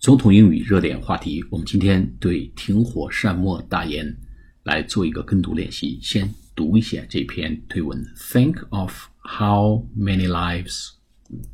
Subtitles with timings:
[0.00, 4.16] 总统英语热点话题，我们今天对停火善莫大焉
[4.62, 5.98] 来做一个跟读练习。
[6.02, 10.92] 先读一下这篇推文：Think of how many lives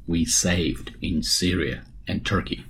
[0.04, 2.60] we saved in Syria and Turkey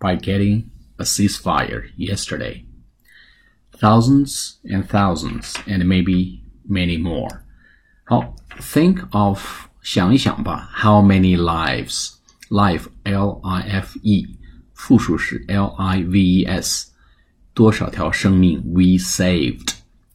[0.00, 0.64] by getting
[0.96, 2.64] a ceasefire yesterday.
[3.70, 7.42] Thousands and thousands, and maybe many more.
[8.02, 12.17] 好，think of 想一想吧，how many lives
[12.49, 14.27] life l i f e，
[14.73, 16.91] 复数是 l i v e s，
[17.53, 18.61] 多少条生命？
[18.65, 19.73] We saved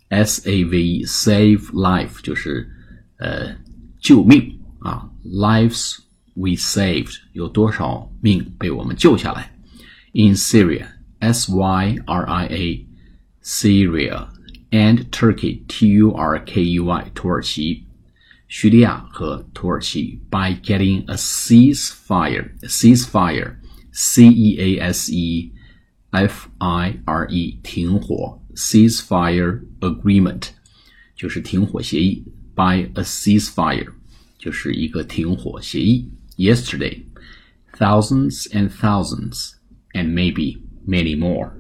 [0.09, 2.71] s a v e save life 就是
[3.19, 3.57] 呃
[4.01, 5.99] 救命啊，lives
[6.35, 9.53] we saved 有多少命被我们救下来？
[10.13, 10.87] In Syria
[11.19, 12.87] s y r i a
[13.43, 14.29] Syria
[14.71, 17.85] and Turkey t u r k e y 土耳其。
[18.53, 23.57] 叙利亚和土耳其 by getting a ceasefire ceasefire
[23.93, 25.53] c e a s e
[26.11, 30.49] f i r e 停火 ceasefire agreement
[31.15, 33.89] 就是停火协议 by a ceasefire
[34.39, 37.03] 就是一个停火协议 yesterday
[37.77, 39.53] thousands and thousands
[39.93, 41.53] and maybe many more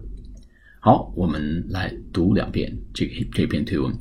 [0.80, 3.92] 好，我们来读两遍这这篇推文。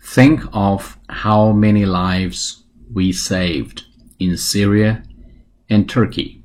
[0.00, 3.84] Think of how many lives we saved
[4.18, 5.02] in Syria
[5.68, 6.42] and Turkey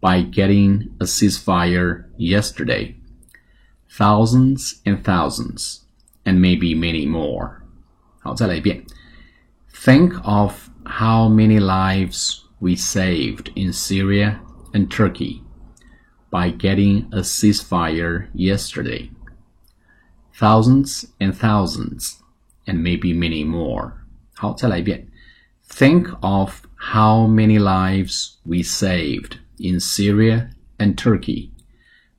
[0.00, 2.96] by getting a ceasefire yesterday.
[3.88, 5.84] Thousands and thousands,
[6.24, 7.62] and maybe many more.
[8.20, 8.84] 好，再来一遍.
[9.72, 14.40] Think of how many lives we saved in Syria
[14.72, 15.42] and Turkey
[16.30, 19.10] by getting a ceasefire yesterday.
[20.32, 22.18] Thousands and thousands
[22.66, 23.92] and maybe many more.
[24.34, 25.08] 好，再来一遍.
[25.68, 31.50] Think of how many lives we saved in Syria and Turkey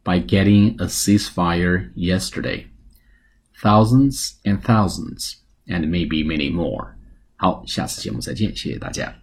[0.03, 2.67] by getting a ceasefire yesterday.
[3.61, 5.35] Thousands and thousands,
[5.67, 6.95] and maybe many more.
[7.35, 9.13] 好，下次节目再见，谢谢大家。